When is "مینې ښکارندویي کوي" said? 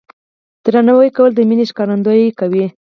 1.49-2.65